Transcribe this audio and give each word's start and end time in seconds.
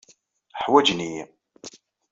Ḥwajen-iyi. 0.63 1.23